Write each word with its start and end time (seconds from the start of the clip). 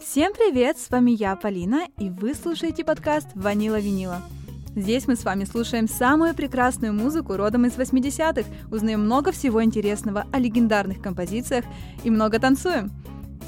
Всем 0.00 0.32
привет, 0.32 0.78
с 0.78 0.90
вами 0.90 1.10
я, 1.10 1.34
Полина, 1.34 1.86
и 1.98 2.08
вы 2.08 2.34
слушаете 2.34 2.84
подкаст 2.84 3.26
«Ванила 3.34 3.80
Винила». 3.80 4.22
Здесь 4.76 5.08
мы 5.08 5.16
с 5.16 5.24
вами 5.24 5.42
слушаем 5.42 5.88
самую 5.88 6.34
прекрасную 6.34 6.94
музыку 6.94 7.36
родом 7.36 7.66
из 7.66 7.72
80-х, 7.72 8.48
узнаем 8.70 9.00
много 9.00 9.32
всего 9.32 9.62
интересного 9.62 10.24
о 10.32 10.38
легендарных 10.38 11.02
композициях 11.02 11.64
и 12.04 12.10
много 12.10 12.38
танцуем. 12.38 12.92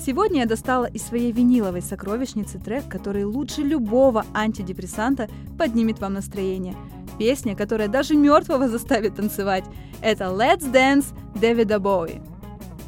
Сегодня 0.04 0.40
я 0.40 0.46
достала 0.46 0.86
из 0.86 1.02
своей 1.02 1.30
виниловой 1.30 1.82
сокровищницы 1.82 2.58
трек, 2.58 2.88
который 2.88 3.24
лучше 3.24 3.62
любого 3.62 4.26
антидепрессанта 4.34 5.28
поднимет 5.56 6.00
вам 6.00 6.14
настроение. 6.14 6.74
Песня, 7.16 7.54
которая 7.54 7.88
даже 7.88 8.16
мертвого 8.16 8.68
заставит 8.68 9.14
танцевать. 9.14 9.64
Это 10.02 10.24
Let's 10.24 10.70
Dance 10.72 11.06
Дэвида 11.38 11.78
Боуи. 11.78 12.20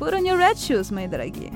Put 0.01 0.15
on 0.15 0.25
your 0.25 0.37
red 0.37 0.57
shoes, 0.57 0.93
мои 0.93 1.07
дорогие. 1.07 1.53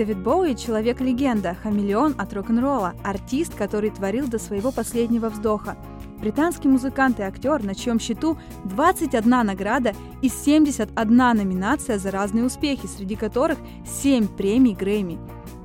Дэвид 0.00 0.16
Боуи– 0.16 0.54
человек-легенда, 0.56 1.58
хамелеон 1.62 2.14
от 2.16 2.32
рок-н-ролла, 2.32 2.94
артист, 3.04 3.54
который 3.54 3.90
творил 3.90 4.28
до 4.28 4.38
своего 4.38 4.72
последнего 4.72 5.28
вздоха. 5.28 5.76
Британский 6.22 6.68
музыкант 6.68 7.20
и 7.20 7.22
актер, 7.22 7.62
на 7.62 7.74
чьем 7.74 8.00
счету 8.00 8.38
21 8.64 9.28
награда 9.28 9.92
и 10.22 10.30
71 10.30 11.14
номинация 11.14 11.98
за 11.98 12.10
разные 12.10 12.46
успехи, 12.46 12.86
среди 12.86 13.14
которых 13.14 13.58
7 14.02 14.26
премий 14.26 14.74
Грэмми. 14.74 15.18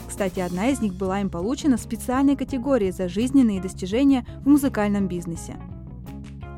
Кстати, 0.06 0.42
одна 0.42 0.68
из 0.68 0.82
них 0.82 0.96
была 0.96 1.22
им 1.22 1.30
получена 1.30 1.78
в 1.78 1.82
специальной 1.82 2.36
категории 2.36 2.92
за 2.92 3.08
жизненные 3.08 3.62
достижения 3.62 4.26
в 4.44 4.50
музыкальном 4.50 5.08
бизнесе. 5.08 5.56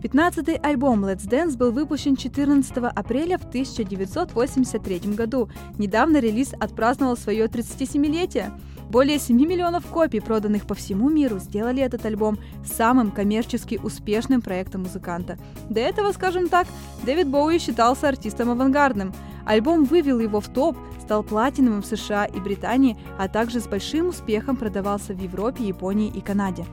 Пятнадцатый 0.02 0.58
альбом 0.58 1.04
Let's 1.06 1.28
Dance 1.28 1.58
был 1.58 1.72
выпущен 1.72 2.16
14 2.16 2.72
апреля 2.78 3.40
в 3.40 3.46
1983 3.46 5.00
году. 5.16 5.50
Недавно 5.80 6.18
релиз 6.18 6.54
отпраздновал 6.60 7.18
свое 7.18 7.46
37-летие. 7.48 8.52
Более 8.92 9.18
7 9.18 9.36
миллионов 9.36 9.88
копий, 9.88 10.20
проданных 10.20 10.68
по 10.68 10.76
всему 10.76 11.10
миру, 11.10 11.40
сделали 11.40 11.82
этот 11.82 12.06
альбом 12.06 12.38
самым 12.64 13.10
коммерчески 13.10 13.80
успешным 13.82 14.42
проектом 14.42 14.84
музыканта. 14.84 15.40
До 15.68 15.80
этого, 15.80 16.12
скажем 16.12 16.48
так, 16.48 16.68
Дэвид 17.04 17.28
Боуи 17.28 17.58
считался 17.58 18.08
артистом 18.08 18.52
авангардным. 18.52 19.14
Альбом 19.48 19.84
вывел 19.84 20.20
его 20.20 20.40
в 20.40 20.48
топ, 20.48 20.78
стал 21.02 21.24
платиновым 21.24 21.82
в 21.82 21.88
США 21.88 22.26
и 22.26 22.40
Британии, 22.40 22.98
а 23.18 23.28
также 23.28 23.60
с 23.60 23.68
большим 23.68 24.10
успехом 24.10 24.58
продавался 24.58 25.16
в 25.16 25.20
Европе, 25.20 25.64
Японии 25.64 26.14
и 26.14 26.22
Канаде. 26.22 26.66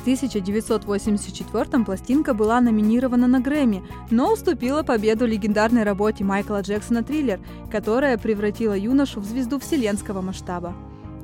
В 0.00 0.02
1984 0.02 1.84
пластинка 1.84 2.32
была 2.32 2.62
номинирована 2.62 3.26
на 3.26 3.38
Грэмми, 3.38 3.82
но 4.10 4.32
уступила 4.32 4.82
победу 4.82 5.26
легендарной 5.26 5.82
работе 5.82 6.24
Майкла 6.24 6.62
Джексона 6.62 7.02
«Триллер», 7.02 7.38
которая 7.70 8.16
превратила 8.16 8.72
юношу 8.72 9.20
в 9.20 9.26
звезду 9.26 9.58
вселенского 9.58 10.22
масштаба. 10.22 10.72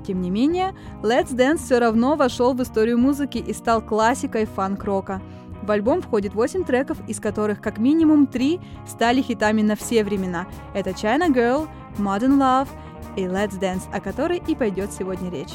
Тем 0.06 0.20
не 0.20 0.28
менее, 0.28 0.74
Let's 1.02 1.30
Dance 1.30 1.64
все 1.64 1.78
равно 1.78 2.16
вошел 2.16 2.52
в 2.52 2.62
историю 2.62 2.98
музыки 2.98 3.38
и 3.38 3.54
стал 3.54 3.80
классикой 3.80 4.44
фанк-рока. 4.44 5.22
В 5.62 5.70
альбом 5.70 6.02
входит 6.02 6.34
8 6.34 6.64
треков, 6.64 6.98
из 7.08 7.18
которых 7.18 7.62
как 7.62 7.78
минимум 7.78 8.26
3 8.26 8.60
стали 8.86 9.22
хитами 9.22 9.62
на 9.62 9.74
все 9.76 10.04
времена. 10.04 10.46
Это 10.74 10.90
China 10.90 11.28
Girl, 11.28 11.66
Modern 11.96 12.36
Love 12.36 12.68
и 13.16 13.22
Let's 13.22 13.58
Dance, 13.58 13.84
о 13.90 14.00
которой 14.02 14.42
и 14.46 14.54
пойдет 14.54 14.92
сегодня 14.92 15.30
речь. 15.30 15.54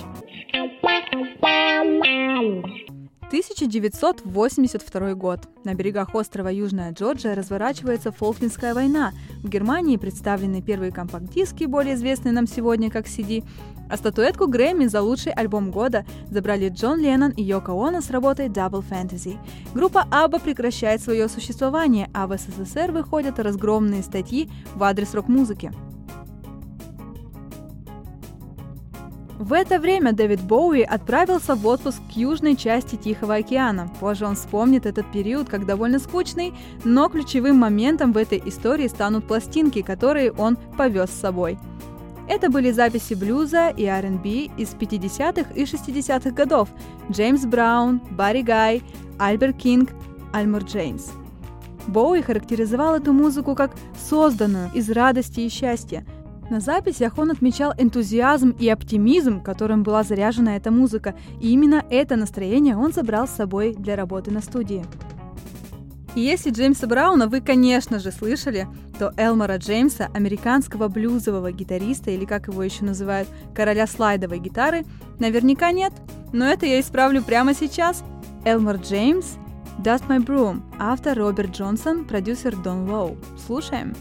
1982 3.31 5.13
год. 5.13 5.39
На 5.63 5.73
берегах 5.73 6.13
острова 6.15 6.49
Южная 6.49 6.91
Джорджия 6.91 7.33
разворачивается 7.33 8.11
Фолклендская 8.11 8.73
война. 8.73 9.13
В 9.41 9.47
Германии 9.47 9.95
представлены 9.95 10.61
первые 10.61 10.91
компакт-диски, 10.91 11.63
более 11.63 11.95
известные 11.95 12.33
нам 12.33 12.45
сегодня 12.45 12.91
как 12.91 13.05
CD. 13.05 13.45
А 13.89 13.95
статуэтку 13.95 14.47
Грэмми 14.47 14.87
за 14.87 15.01
лучший 15.01 15.31
альбом 15.31 15.71
года 15.71 16.05
забрали 16.29 16.67
Джон 16.67 16.99
Леннон 16.99 17.31
и 17.31 17.41
Йоко 17.41 17.71
Оно 17.71 18.01
с 18.01 18.09
работой 18.09 18.49
Double 18.49 18.83
Fantasy. 18.83 19.37
Группа 19.73 20.05
ABBA 20.11 20.41
прекращает 20.41 21.01
свое 21.01 21.29
существование, 21.29 22.09
а 22.13 22.27
в 22.27 22.37
СССР 22.37 22.91
выходят 22.91 23.39
разгромные 23.39 24.03
статьи 24.03 24.51
в 24.75 24.83
адрес 24.83 25.13
рок-музыки. 25.13 25.71
В 29.41 29.53
это 29.53 29.79
время 29.79 30.13
Дэвид 30.13 30.39
Боуи 30.41 30.83
отправился 30.83 31.55
в 31.55 31.65
отпуск 31.65 31.99
к 32.13 32.15
южной 32.15 32.55
части 32.55 32.95
Тихого 32.95 33.33
океана. 33.33 33.89
Позже 33.99 34.27
он 34.27 34.35
вспомнит 34.35 34.85
этот 34.85 35.11
период 35.11 35.49
как 35.49 35.65
довольно 35.65 35.97
скучный, 35.97 36.53
но 36.83 37.09
ключевым 37.09 37.57
моментом 37.57 38.13
в 38.13 38.17
этой 38.17 38.39
истории 38.45 38.87
станут 38.87 39.25
пластинки, 39.25 39.81
которые 39.81 40.31
он 40.31 40.57
повез 40.77 41.09
с 41.09 41.19
собой. 41.19 41.57
Это 42.29 42.51
были 42.51 42.69
записи 42.69 43.15
блюза 43.15 43.69
и 43.69 43.85
R&B 43.85 44.29
из 44.57 44.75
50-х 44.75 45.51
и 45.55 45.63
60-х 45.63 46.29
годов. 46.29 46.69
Джеймс 47.09 47.43
Браун, 47.43 47.99
Барри 48.11 48.43
Гай, 48.43 48.83
Альберт 49.17 49.57
Кинг, 49.57 49.89
Альмур 50.33 50.65
Джеймс. 50.65 51.07
Боуи 51.87 52.21
характеризовал 52.21 52.93
эту 52.93 53.11
музыку 53.11 53.55
как 53.55 53.71
созданную 54.07 54.69
из 54.75 54.91
радости 54.91 55.39
и 55.39 55.49
счастья– 55.49 56.05
на 56.51 56.59
записях 56.59 57.17
он 57.17 57.31
отмечал 57.31 57.73
энтузиазм 57.77 58.51
и 58.59 58.69
оптимизм, 58.69 59.41
которым 59.41 59.83
была 59.83 60.03
заряжена 60.03 60.57
эта 60.57 60.69
музыка, 60.69 61.15
и 61.39 61.51
именно 61.51 61.83
это 61.89 62.17
настроение 62.17 62.77
он 62.77 62.91
забрал 62.91 63.27
с 63.27 63.31
собой 63.31 63.73
для 63.73 63.95
работы 63.95 64.29
на 64.29 64.41
студии. 64.41 64.85
И 66.13 66.19
если 66.19 66.51
Джеймса 66.51 66.87
Брауна 66.87 67.27
вы, 67.27 67.39
конечно 67.39 67.99
же, 67.99 68.11
слышали, 68.11 68.67
то 68.99 69.13
Элмора 69.15 69.57
Джеймса, 69.57 70.09
американского 70.13 70.89
блюзового 70.89 71.53
гитариста, 71.53 72.11
или 72.11 72.25
как 72.25 72.47
его 72.47 72.61
еще 72.61 72.83
называют, 72.83 73.29
короля 73.55 73.87
слайдовой 73.87 74.39
гитары, 74.39 74.83
наверняка 75.19 75.71
нет. 75.71 75.93
Но 76.33 76.45
это 76.45 76.65
я 76.65 76.81
исправлю 76.81 77.23
прямо 77.23 77.53
сейчас. 77.53 78.03
Элмор 78.43 78.75
Джеймс, 78.75 79.37
Dust 79.79 80.07
My 80.09 80.17
Broom, 80.23 80.61
автор 80.79 81.17
Роберт 81.17 81.51
Джонсон, 81.51 82.03
продюсер 82.03 82.57
Дон 82.57 82.89
Лоу. 82.89 83.17
Слушаем. 83.47 83.95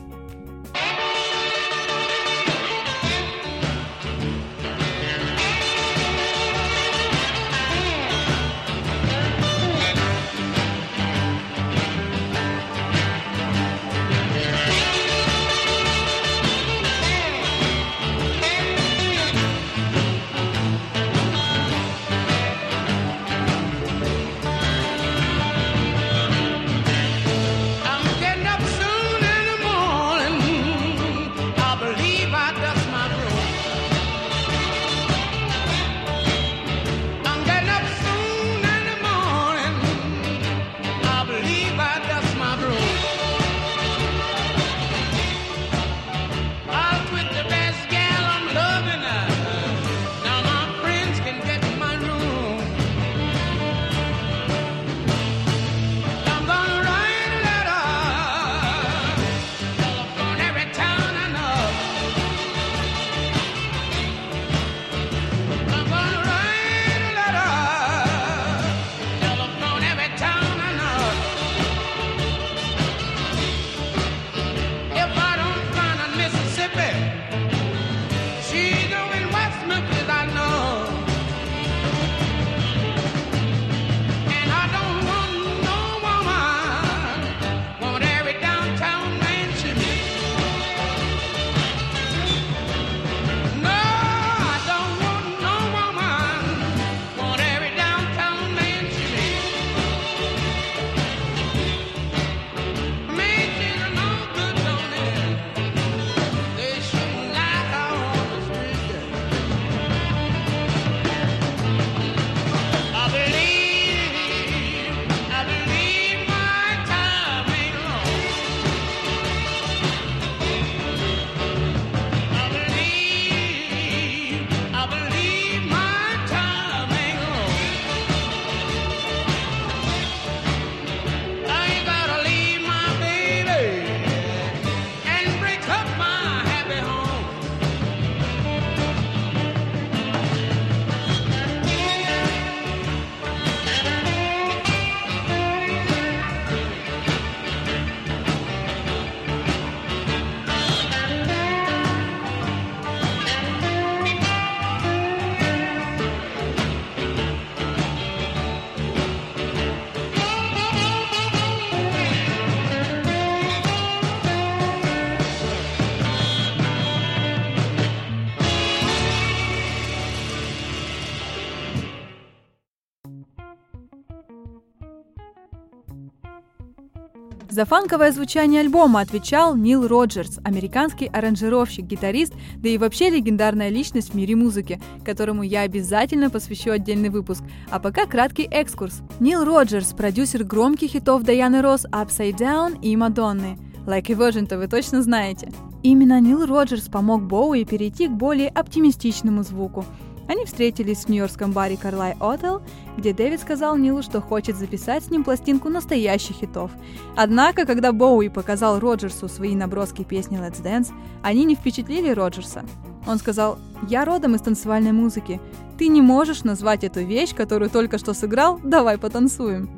За 177.60 177.66
фанковое 177.66 178.10
звучание 178.10 178.62
альбома 178.62 179.00
отвечал 179.00 179.54
Нил 179.54 179.86
Роджерс, 179.86 180.38
американский 180.44 181.08
аранжировщик, 181.08 181.84
гитарист, 181.84 182.32
да 182.56 182.70
и 182.70 182.78
вообще 182.78 183.10
легендарная 183.10 183.68
личность 183.68 184.12
в 184.12 184.14
мире 184.14 184.34
музыки, 184.34 184.80
которому 185.04 185.42
я 185.42 185.60
обязательно 185.60 186.30
посвящу 186.30 186.70
отдельный 186.70 187.10
выпуск. 187.10 187.42
А 187.68 187.78
пока 187.78 188.06
краткий 188.06 188.44
экскурс. 188.44 189.02
Нил 189.20 189.44
Роджерс, 189.44 189.92
продюсер 189.92 190.42
громких 190.42 190.92
хитов 190.92 191.22
Дайаны 191.22 191.60
Росс 191.60 191.84
«Upside 191.84 192.38
Down» 192.38 192.80
и 192.80 192.96
«Мадонны». 192.96 193.58
Like 193.86 194.10
a 194.10 194.14
Virgin-то 194.14 194.56
вы 194.56 194.66
точно 194.66 195.02
знаете. 195.02 195.52
Именно 195.82 196.18
Нил 196.18 196.46
Роджерс 196.46 196.88
помог 196.88 197.24
Боуи 197.24 197.64
перейти 197.64 198.08
к 198.08 198.12
более 198.12 198.48
оптимистичному 198.48 199.42
звуку– 199.42 199.84
они 200.30 200.44
встретились 200.44 201.04
в 201.04 201.08
нью-йоркском 201.08 201.50
баре 201.50 201.76
Карлай 201.76 202.14
Отел, 202.20 202.62
где 202.96 203.12
Дэвид 203.12 203.40
сказал 203.40 203.76
Нилу, 203.76 204.00
что 204.00 204.20
хочет 204.20 204.54
записать 204.54 205.04
с 205.04 205.10
ним 205.10 205.24
пластинку 205.24 205.68
настоящих 205.68 206.36
хитов. 206.36 206.70
Однако, 207.16 207.66
когда 207.66 207.90
Боуи 207.90 208.28
показал 208.28 208.78
Роджерсу 208.78 209.28
свои 209.28 209.56
наброски 209.56 210.04
песни 210.04 210.38
Let's 210.38 210.62
Dance, 210.62 210.92
они 211.22 211.44
не 211.44 211.56
впечатлили 211.56 212.10
Роджерса. 212.10 212.64
Он 213.08 213.18
сказал, 213.18 213.58
«Я 213.88 214.04
родом 214.04 214.36
из 214.36 214.40
танцевальной 214.40 214.92
музыки. 214.92 215.40
Ты 215.78 215.88
не 215.88 216.00
можешь 216.00 216.44
назвать 216.44 216.84
эту 216.84 217.00
вещь, 217.00 217.34
которую 217.34 217.68
только 217.68 217.98
что 217.98 218.14
сыграл, 218.14 218.60
давай 218.62 218.98
потанцуем». 218.98 219.68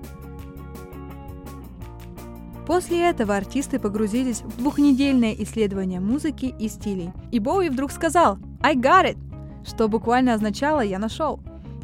После 2.66 3.08
этого 3.08 3.34
артисты 3.34 3.78
погрузились 3.78 4.42
в 4.42 4.58
двухнедельное 4.58 5.34
исследование 5.38 6.00
музыки 6.00 6.54
и 6.58 6.68
стилей. 6.68 7.10
И 7.30 7.38
Боуи 7.38 7.70
вдруг 7.70 7.90
сказал 7.90 8.36
«I 8.60 8.76
got 8.76 9.06
it!» 9.06 9.31
Что 9.64 9.88
буквально 9.88 10.34
означало 10.34 10.80
«я 10.80 10.98
нашел». 10.98 11.40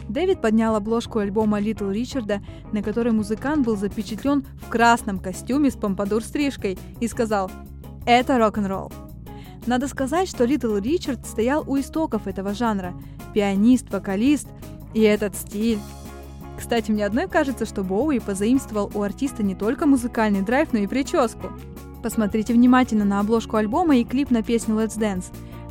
Дэвид 0.08 0.40
поднял 0.40 0.74
обложку 0.74 1.18
альбома 1.18 1.60
Литл 1.60 1.90
Ричарда, 1.90 2.40
на 2.72 2.82
которой 2.82 3.12
музыкант 3.12 3.66
был 3.66 3.76
запечатлен 3.76 4.44
в 4.62 4.68
красном 4.68 5.18
костюме 5.18 5.70
с 5.70 5.76
помпадур-стрижкой, 5.76 6.78
и 7.00 7.08
сказал 7.08 7.50
«Это 8.06 8.38
рок-н-ролл». 8.38 8.90
Надо 9.66 9.86
сказать, 9.86 10.28
что 10.28 10.44
Литл 10.44 10.76
Ричард 10.76 11.26
стоял 11.26 11.62
у 11.66 11.78
истоков 11.78 12.26
этого 12.26 12.54
жанра. 12.54 12.94
Пианист, 13.34 13.92
вокалист 13.92 14.48
и 14.94 15.02
этот 15.02 15.36
стиль. 15.36 15.78
Кстати, 16.56 16.90
мне 16.90 17.04
одной 17.04 17.28
кажется, 17.28 17.66
что 17.66 17.84
Боуи 17.84 18.18
позаимствовал 18.18 18.90
у 18.94 19.02
артиста 19.02 19.42
не 19.42 19.54
только 19.54 19.86
музыкальный 19.86 20.40
драйв, 20.40 20.72
но 20.72 20.78
и 20.78 20.86
прическу. 20.86 21.48
Посмотрите 22.02 22.54
внимательно 22.54 23.04
на 23.04 23.20
обложку 23.20 23.56
альбома 23.56 23.96
и 23.98 24.04
клип 24.04 24.30
на 24.30 24.42
песню 24.42 24.76
Let's 24.76 24.98
Dance. 24.98 25.26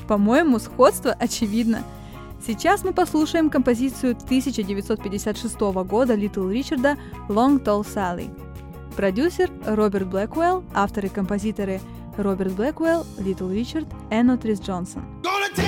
По-моему, 0.08 0.60
сходство 0.60 1.12
очевидно– 1.12 1.82
Сейчас 2.48 2.86
мы 2.86 2.94
послушаем 2.94 3.50
композицию 3.50 4.12
1956 4.12 5.60
года 5.60 6.16
Литл 6.16 6.48
Ричарда 6.48 6.98
«Long 7.28 7.62
Tall 7.62 7.86
Sally». 7.86 8.30
Продюсер 8.96 9.52
Роберт 9.66 10.08
Блэквелл, 10.08 10.64
авторы 10.74 11.10
и 11.10 11.12
композиторы 11.12 11.82
Роберт 12.16 12.54
Блэквелл, 12.54 13.06
Литл 13.18 13.50
Ричард 13.50 13.88
и 14.10 14.24
Энотрис 14.24 14.62
Джонсон. 14.62 15.04
После 15.24 15.67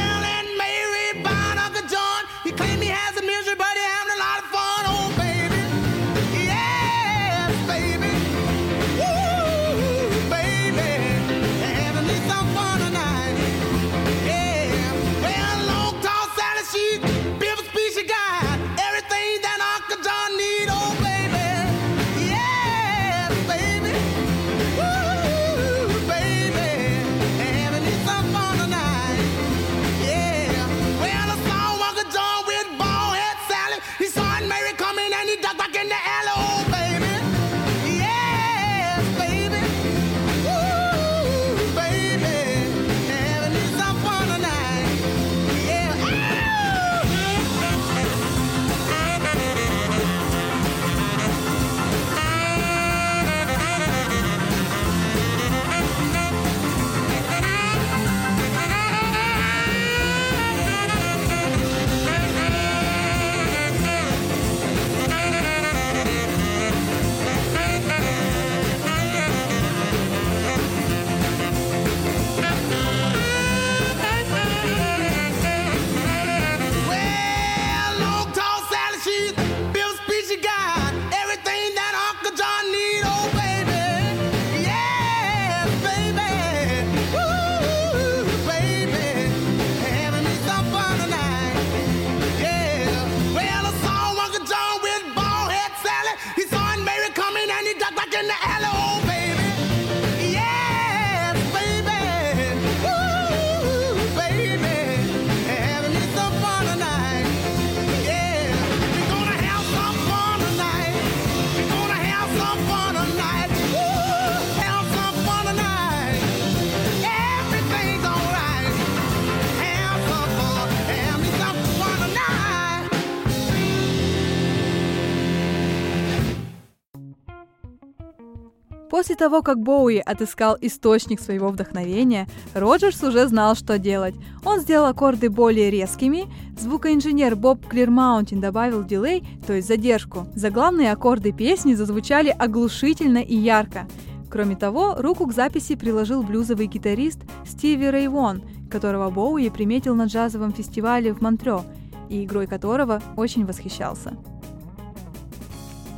того, 129.20 129.42
как 129.42 129.62
Боуи 129.62 129.98
отыскал 129.98 130.58
источник 130.62 131.20
своего 131.20 131.50
вдохновения, 131.50 132.28
Роджерс 132.54 133.04
уже 133.04 133.28
знал, 133.28 133.54
что 133.56 133.78
делать. 133.78 134.16
Он 134.46 134.62
сделал 134.62 134.88
аккорды 134.88 135.30
более 135.30 135.70
резкими, 135.70 136.26
звукоинженер 136.58 137.36
Боб 137.36 137.68
Клирмаунтин 137.68 138.40
добавил 138.40 138.84
дилей, 138.84 139.24
то 139.46 139.54
есть 139.54 139.68
задержку. 139.68 140.26
Заглавные 140.36 140.92
аккорды 140.92 141.34
песни 141.34 141.74
зазвучали 141.74 142.30
оглушительно 142.30 143.20
и 143.20 143.36
ярко. 143.36 143.88
Кроме 144.32 144.56
того, 144.56 144.96
руку 144.98 145.28
к 145.28 145.34
записи 145.34 145.76
приложил 145.76 146.24
блюзовый 146.24 146.68
гитарист 146.68 147.20
Стиви 147.46 147.92
Рейвон, 147.92 148.42
которого 148.72 149.10
Боуи 149.10 149.50
приметил 149.50 149.96
на 149.96 150.06
джазовом 150.06 150.54
фестивале 150.54 151.14
в 151.14 151.22
Монтрео 151.22 151.64
и 152.10 152.24
игрой 152.24 152.48
которого 152.48 153.02
очень 153.18 153.46
восхищался. 153.46 154.18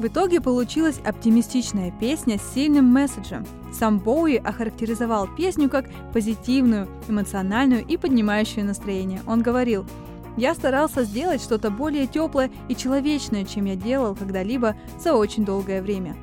В 0.02 0.08
итоге 0.08 0.42
получилась 0.42 1.00
оптимистичная 1.06 1.92
песня 1.92 2.40
с 2.40 2.56
сильным 2.56 2.86
месседжем. 2.86 3.46
Сам 3.72 4.00
Боуи 4.00 4.36
охарактеризовал 4.36 5.28
песню 5.38 5.70
как 5.70 5.86
позитивную, 6.12 6.88
эмоциональную 7.08 7.86
и 7.86 7.98
поднимающую 7.98 8.66
настроение. 8.66 9.22
Он 9.28 9.44
говорил, 9.44 9.86
«Я 10.38 10.56
старался 10.56 11.04
сделать 11.04 11.40
что-то 11.40 11.70
более 11.70 12.08
теплое 12.08 12.50
и 12.68 12.76
человечное, 12.76 13.46
чем 13.46 13.66
я 13.66 13.76
делал 13.76 14.16
когда-либо 14.16 14.76
за 15.00 15.14
очень 15.14 15.46
долгое 15.46 15.84
время». 15.84 16.16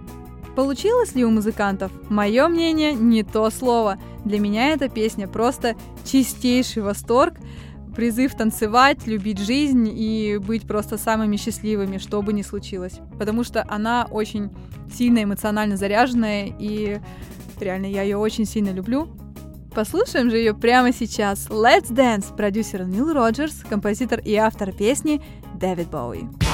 Получилось 0.56 1.14
ли 1.14 1.25
у 1.25 1.30
музыкантов? 1.30 1.92
Мое 2.11 2.49
мнение, 2.49 2.94
не 2.94 3.23
то 3.23 3.49
слово. 3.49 3.97
Для 4.25 4.40
меня 4.40 4.70
эта 4.70 4.88
песня 4.88 5.28
просто 5.28 5.76
чистейший 6.04 6.82
восторг 6.82 7.35
призыв 7.99 8.37
танцевать, 8.37 9.09
любить 9.09 9.40
жизнь 9.40 9.88
и 9.93 10.38
быть 10.38 10.69
просто 10.69 10.97
самыми 10.97 11.37
счастливыми, 11.37 11.99
что 11.99 12.23
бы 12.23 12.33
ни 12.33 12.43
случилось. 12.43 13.00
Потому 13.19 13.43
что 13.43 13.64
она 13.69 14.07
очень 14.09 14.52
сильно 14.95 15.25
эмоционально 15.25 15.76
заряженная, 15.76 16.55
и 16.61 17.00
реально 17.59 17.87
я 17.87 18.02
ее 18.02 18.17
очень 18.17 18.45
сильно 18.45 18.71
люблю. 18.71 19.09
Послушаем 19.75 20.31
же 20.31 20.37
ее 20.37 20.55
прямо 20.55 20.93
сейчас. 20.93 21.49
Let's 21.49 21.90
Dance, 21.90 22.37
продюсер 22.37 22.85
Нил 22.85 23.12
Роджерс, 23.12 23.64
композитор 23.69 24.21
и 24.21 24.37
автор 24.37 24.71
песни 24.71 25.21
Дэвид 25.57 25.88
Боуи. 25.88 26.48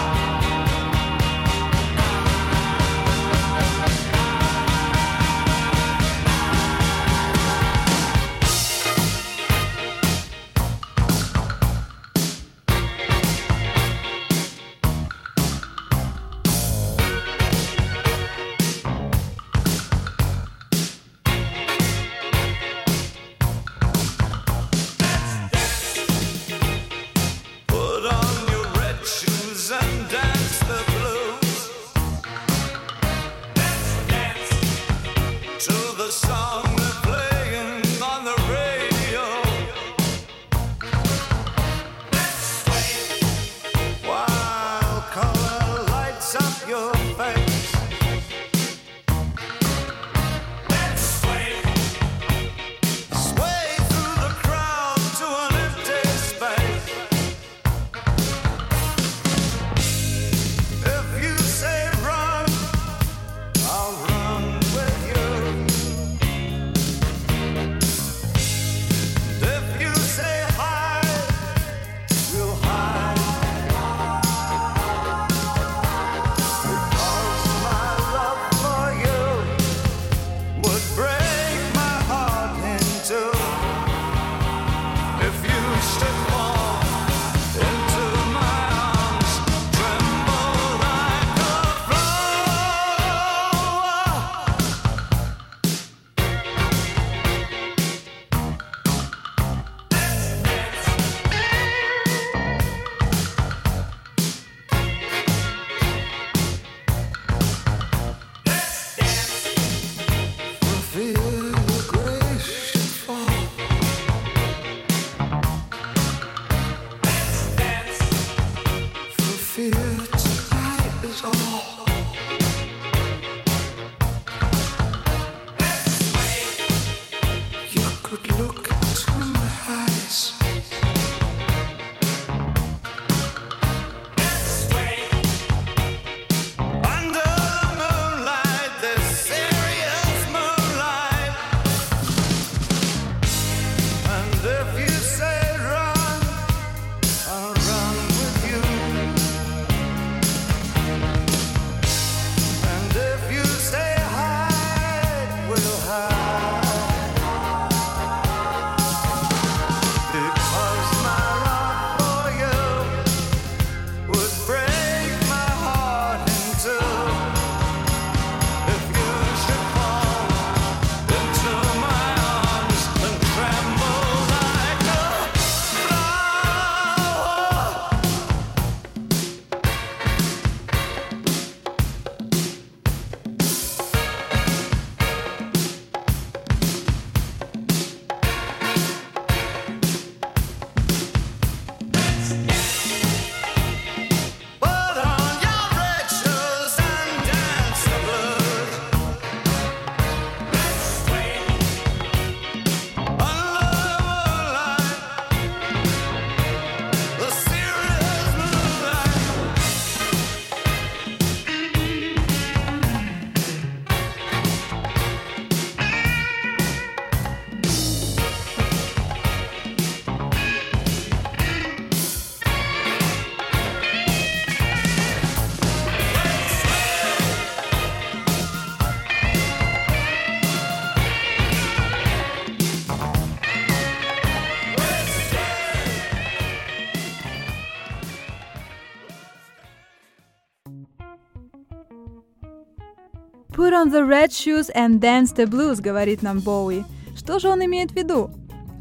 Put 243.55 243.73
on 243.73 243.91
the 243.93 244.05
red 244.05 244.33
shoes 244.33 244.69
and 244.75 245.01
dance 245.01 245.33
the 245.33 245.47
blues, 245.47 245.81
говорит 245.81 246.23
нам 246.23 246.41
Боуи. 246.41 246.83
Что 247.17 247.39
же 247.39 247.49
он 247.49 247.65
имеет 247.65 247.93
в 247.93 247.97
виду? 247.97 248.31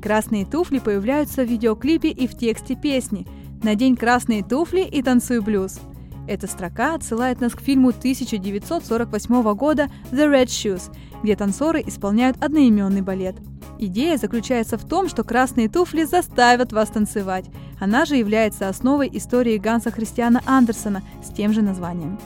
Красные 0.01 0.47
туфли 0.47 0.79
появляются 0.79 1.43
в 1.43 1.47
видеоклипе 1.47 2.09
и 2.09 2.25
в 2.25 2.35
тексте 2.35 2.75
песни 2.75 3.27
«Надень 3.61 3.95
красные 3.95 4.43
туфли 4.43 4.81
и 4.81 5.03
танцуй 5.03 5.41
блюз». 5.41 5.79
Эта 6.27 6.47
строка 6.47 6.95
отсылает 6.95 7.39
нас 7.39 7.53
к 7.53 7.61
фильму 7.61 7.89
1948 7.89 9.53
года 9.53 9.91
«The 10.11 10.27
Red 10.27 10.47
Shoes», 10.47 10.91
где 11.21 11.35
танцоры 11.35 11.83
исполняют 11.85 12.43
одноименный 12.43 13.01
балет. 13.01 13.35
Идея 13.77 14.17
заключается 14.17 14.79
в 14.79 14.87
том, 14.87 15.07
что 15.07 15.23
красные 15.23 15.69
туфли 15.69 16.03
заставят 16.03 16.73
вас 16.73 16.89
танцевать. 16.89 17.45
Она 17.79 18.05
же 18.05 18.15
является 18.15 18.69
основой 18.69 19.07
истории 19.13 19.59
Ганса 19.59 19.91
Христиана 19.91 20.41
Андерсона 20.47 21.03
с 21.23 21.31
тем 21.31 21.53
же 21.53 21.61
названием. 21.61 22.17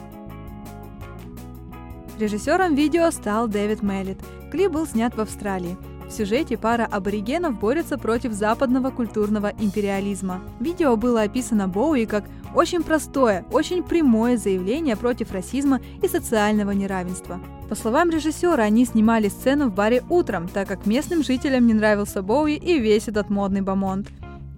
Режиссером 2.18 2.74
видео 2.74 3.12
стал 3.12 3.46
Дэвид 3.46 3.80
Меллит. 3.80 4.18
Клип 4.50 4.72
был 4.72 4.88
снят 4.88 5.16
в 5.16 5.20
Австралии. 5.20 5.76
В 6.08 6.10
сюжете 6.10 6.56
пара 6.56 6.84
аборигенов 6.90 7.60
борется 7.60 7.96
против 7.96 8.32
западного 8.32 8.90
культурного 8.90 9.52
империализма. 9.60 10.40
Видео 10.58 10.96
было 10.96 11.22
описано 11.22 11.68
Боуи 11.68 12.06
как 12.06 12.24
очень 12.56 12.82
простое, 12.82 13.44
очень 13.52 13.84
прямое 13.84 14.36
заявление 14.36 14.96
против 14.96 15.30
расизма 15.30 15.80
и 16.02 16.08
социального 16.08 16.72
неравенства. 16.72 17.38
По 17.68 17.76
словам 17.76 18.10
режиссера, 18.10 18.64
они 18.64 18.84
снимали 18.84 19.28
сцену 19.28 19.68
в 19.68 19.74
баре 19.74 20.02
утром, 20.08 20.48
так 20.48 20.66
как 20.66 20.86
местным 20.86 21.22
жителям 21.22 21.68
не 21.68 21.74
нравился 21.74 22.22
Боуи 22.22 22.56
и 22.56 22.80
весь 22.80 23.06
этот 23.06 23.30
модный 23.30 23.60
бомонд. 23.60 24.08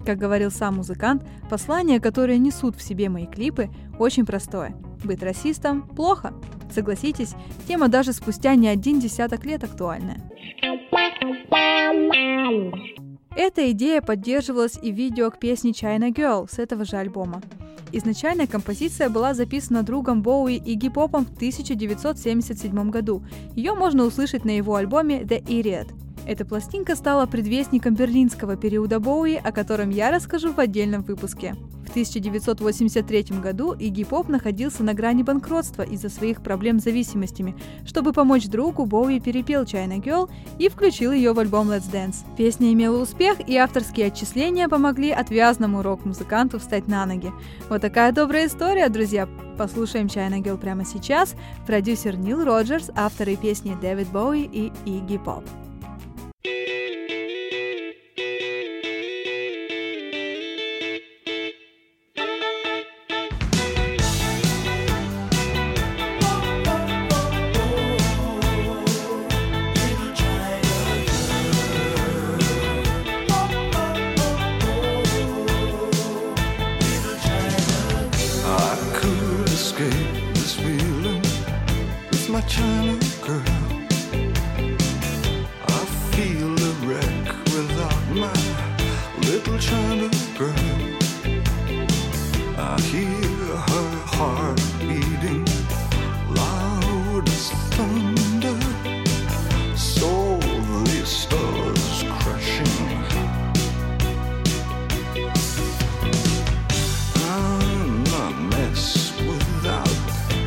Как 0.04 0.18
говорил 0.18 0.50
сам 0.50 0.76
музыкант, 0.76 1.24
послание, 1.48 2.00
которое 2.00 2.38
несут 2.38 2.76
в 2.76 2.82
себе 2.82 3.08
мои 3.08 3.26
клипы, 3.26 3.68
очень 3.98 4.24
простое. 4.24 4.74
Быть 5.04 5.22
расистом– 5.22 5.82
плохо. 5.96 6.32
Согласитесь, 6.72 7.34
тема 7.66 7.88
даже 7.88 8.12
спустя 8.12 8.54
не 8.54 8.68
один 8.68 9.00
десяток 9.00 9.44
лет 9.44 9.64
актуальная. 9.64 10.20
Эта 13.36 13.70
идея 13.72 14.00
поддерживалась 14.00 14.78
и 14.82 14.92
в 14.92 14.96
видео 14.96 15.30
к 15.30 15.38
песне 15.38 15.72
China 15.72 16.12
Girl 16.12 16.48
с 16.50 16.58
этого 16.58 16.84
же 16.84 16.96
альбома. 16.96 17.40
Изначально 17.92 18.46
композиция 18.46 19.08
была 19.08 19.34
записана 19.34 19.82
другом 19.82 20.22
Боуи 20.22 20.56
и 20.56 20.74
гип-попом 20.74 21.26
в 21.26 21.34
1977 21.34 22.90
году. 22.90 23.24
Ее 23.56 23.74
можно 23.74 24.04
услышать 24.04 24.44
на 24.44 24.50
его 24.50 24.76
альбоме 24.76 25.22
The 25.22 25.42
Idiot. 25.44 25.88
Эта 26.26 26.44
пластинка 26.44 26.94
стала 26.96 27.26
предвестником 27.26 27.94
берлинского 27.94 28.56
периода 28.56 29.00
Боуи, 29.00 29.34
о 29.36 29.52
котором 29.52 29.90
я 29.90 30.10
расскажу 30.10 30.52
в 30.52 30.60
отдельном 30.60 31.02
выпуске. 31.02 31.56
В 31.86 31.90
1983 31.90 33.40
году 33.42 33.72
Игги 33.72 34.04
Поп 34.04 34.28
находился 34.28 34.84
на 34.84 34.94
грани 34.94 35.24
банкротства 35.24 35.82
из-за 35.82 36.08
своих 36.08 36.40
проблем 36.40 36.78
с 36.78 36.84
зависимостями. 36.84 37.56
Чтобы 37.84 38.12
помочь 38.12 38.46
другу, 38.46 38.86
Боуи 38.86 39.18
перепел 39.18 39.64
China 39.64 40.00
Girl 40.00 40.30
и 40.60 40.68
включил 40.68 41.10
ее 41.10 41.32
в 41.32 41.40
альбом 41.40 41.68
Let's 41.68 41.90
Dance. 41.90 42.18
Песня 42.36 42.72
имела 42.72 43.02
успех, 43.02 43.38
и 43.44 43.56
авторские 43.56 44.06
отчисления 44.06 44.68
помогли 44.68 45.10
отвязному 45.10 45.82
рок-музыканту 45.82 46.60
встать 46.60 46.86
на 46.86 47.06
ноги. 47.06 47.32
Вот 47.68 47.80
такая 47.80 48.12
добрая 48.12 48.46
история, 48.46 48.88
друзья. 48.88 49.28
Послушаем 49.58 50.06
China 50.06 50.40
Girl 50.40 50.58
прямо 50.58 50.84
сейчас. 50.84 51.34
Продюсер 51.66 52.16
Нил 52.16 52.44
Роджерс, 52.44 52.90
авторы 52.94 53.34
песни 53.34 53.76
Дэвид 53.80 54.06
Боуи 54.10 54.42
и 54.44 54.70
Игги 54.86 55.18
Поп. 55.18 55.44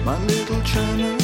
my 0.04 0.18
little 0.26 0.62
China. 0.64 1.23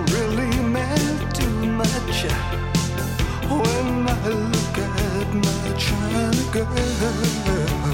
really 0.00 0.60
meant 0.60 1.34
too 1.36 1.48
much 1.66 2.24
when 3.48 4.08
I 4.08 4.28
look 4.28 4.78
at 4.78 5.34
my 5.34 5.78
China 5.78 6.42
girl. 6.52 7.93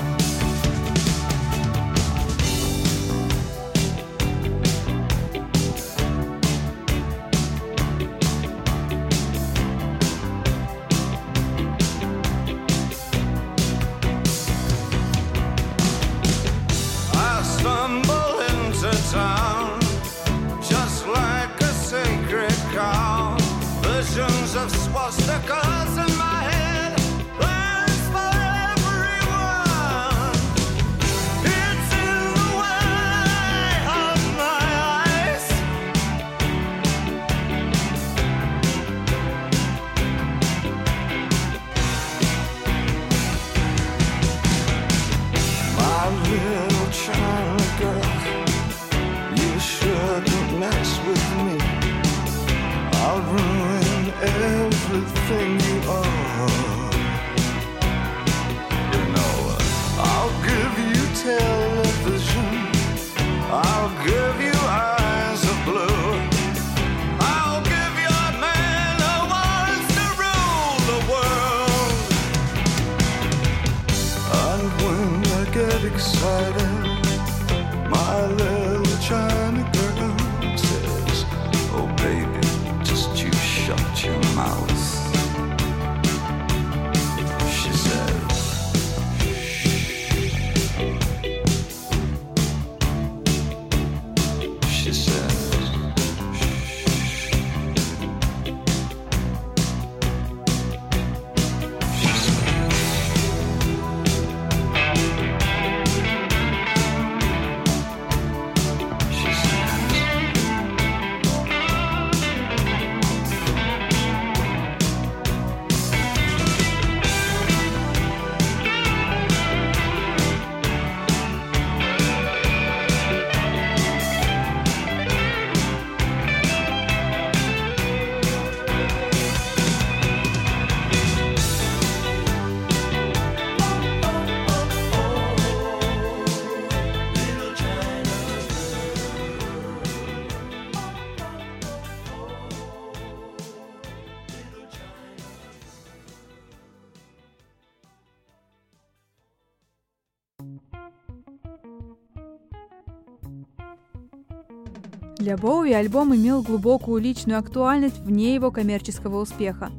Для 155.31 155.37
Боуи 155.37 155.73
альбом 155.73 156.13
имел 156.13 156.43
глубокую 156.43 157.01
личную 157.01 157.39
актуальность 157.39 158.01
вне 158.01 158.35
его 158.35 158.51
коммерческого 158.51 159.21
успеха. 159.21 159.71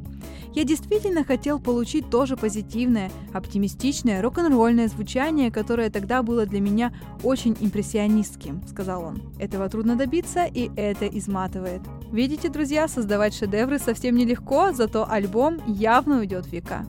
Я 0.53 0.63
действительно 0.63 1.25
хотел 1.25 1.59
получить 1.59 2.09
тоже 2.09 2.37
позитивное, 2.37 3.11
оптимистичное, 3.33 4.21
рок-н-ролльное 4.21 4.87
звучание, 4.87 5.51
которое 5.51 5.89
тогда 5.89 6.23
было 6.23 6.45
для 6.45 6.61
меня 6.61 6.93
очень 7.21 7.57
импрессионистским, 7.59 8.61
сказал 8.65 9.03
он. 9.03 9.23
Этого 9.39 9.67
трудно 9.67 9.97
добиться, 9.97 10.45
и 10.45 10.71
это 10.77 11.05
изматывает. 11.05 11.81
Видите, 12.13 12.47
друзья, 12.47 12.87
создавать 12.87 13.35
шедевры 13.35 13.77
совсем 13.77 14.15
нелегко, 14.15 14.71
зато 14.71 15.05
альбом 15.05 15.59
явно 15.67 16.19
уйдет 16.19 16.45
в 16.45 16.53
века. 16.53 16.85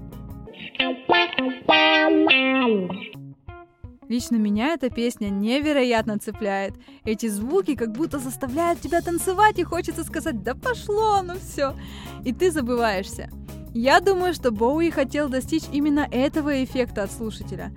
Лично 4.13 4.37
меня 4.37 4.75
эта 4.75 4.91
песня 4.91 5.31
невероятно 5.31 6.19
цепляет. 6.19 6.75
Эти 7.03 7.29
звуки 7.29 7.75
как 7.75 7.93
будто 7.93 8.19
заставляют 8.19 8.79
тебя 8.79 9.01
танцевать 9.01 9.59
и 9.59 9.65
хочется 9.65 10.05
сказать 10.05 10.43
«да 10.43 10.55
пошло, 10.55 11.23
ну 11.23 11.33
все». 11.37 11.75
И 12.23 12.35
ты 12.35 12.51
забываешься. 12.51 13.31
Я 13.73 14.01
думаю, 14.01 14.35
что 14.35 14.51
Боуи 14.51 14.91
хотел 14.91 15.31
достичь 15.31 15.63
именно 15.73 16.07
этого 16.13 16.63
эффекта 16.63 17.05
от 17.05 17.11
слушателя 17.11 17.73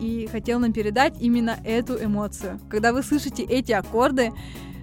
и 0.00 0.28
хотел 0.30 0.60
нам 0.60 0.72
передать 0.72 1.20
именно 1.20 1.58
эту 1.64 2.00
эмоцию. 2.00 2.60
Когда 2.70 2.92
вы 2.92 3.02
слышите 3.02 3.42
эти 3.42 3.72
аккорды, 3.72 4.30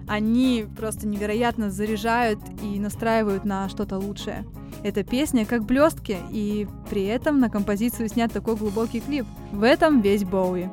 они 0.10 0.66
просто 0.76 1.08
невероятно 1.08 1.72
заряжают 1.72 2.40
и 2.62 2.80
настраивают 2.82 3.46
на 3.46 3.70
что-то 3.70 3.98
лучшее. 3.98 4.46
Эта 4.84 5.06
песня 5.06 5.46
как 5.46 5.64
блестки, 5.64 6.18
и 6.32 6.68
при 6.90 7.06
этом 7.06 7.40
на 7.40 7.50
композицию 7.50 8.10
снят 8.10 8.30
такой 8.30 8.58
глубокий 8.58 9.00
клип. 9.00 9.26
В 9.54 9.64
этом 9.64 10.02
весь 10.02 10.26
Боуи. 10.26 10.70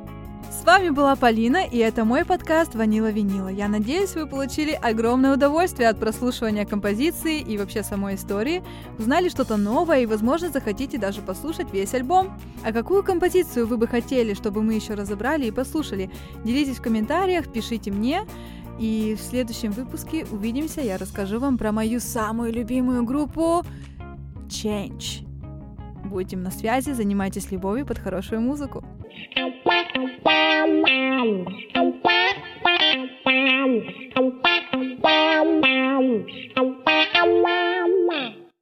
С 0.51 0.63
вами 0.65 0.89
была 0.89 1.15
Полина, 1.15 1.65
и 1.65 1.77
это 1.77 2.05
мой 2.05 2.25
подкаст 2.25 2.75
«Ванила 2.75 3.11
Винила». 3.11 3.49
Я 3.49 3.67
надеюсь, 3.67 4.15
вы 4.15 4.27
получили 4.27 4.71
огромное 4.71 5.33
удовольствие 5.33 5.89
от 5.89 5.99
прослушивания 5.99 6.65
композиции 6.65 7.39
и 7.39 7.57
вообще 7.57 7.83
самой 7.83 8.15
истории, 8.15 8.63
узнали 8.97 9.29
что-то 9.29 9.57
новое 9.57 10.01
и, 10.01 10.05
возможно, 10.05 10.49
захотите 10.49 10.97
даже 10.97 11.21
послушать 11.21 11.71
весь 11.71 11.93
альбом. 11.93 12.39
А 12.63 12.71
какую 12.71 13.03
композицию 13.03 13.67
вы 13.67 13.77
бы 13.77 13.87
хотели, 13.87 14.33
чтобы 14.33 14.63
мы 14.63 14.73
еще 14.73 14.93
разобрали 14.95 15.45
и 15.45 15.51
послушали? 15.51 16.09
Делитесь 16.43 16.77
в 16.77 16.81
комментариях, 16.81 17.51
пишите 17.51 17.91
мне. 17.91 18.23
И 18.79 19.15
в 19.17 19.21
следующем 19.21 19.71
выпуске 19.71 20.25
увидимся, 20.31 20.81
я 20.81 20.97
расскажу 20.97 21.39
вам 21.39 21.57
про 21.57 21.71
мою 21.71 21.99
самую 21.99 22.51
любимую 22.51 23.03
группу 23.03 23.63
Change. 24.47 25.25
Будем 26.05 26.43
на 26.43 26.51
связи, 26.51 26.91
занимайтесь 26.91 27.51
любовью 27.51 27.85
под 27.85 27.99
хорошую 27.99 28.41
музыку. 28.41 28.83
Bye. 29.75 30.05